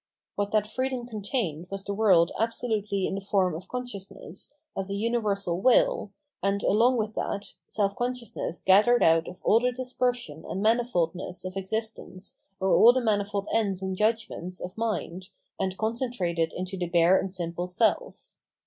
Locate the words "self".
7.67-7.95, 17.67-18.33